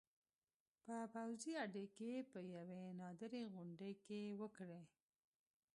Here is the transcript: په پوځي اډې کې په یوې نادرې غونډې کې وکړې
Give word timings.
په 0.85 0.95
پوځي 1.13 1.51
اډې 1.63 1.85
کې 1.95 2.11
په 2.31 2.39
یوې 2.55 2.83
نادرې 2.99 3.43
غونډې 3.53 3.91
کې 4.05 4.21
وکړې 4.41 4.81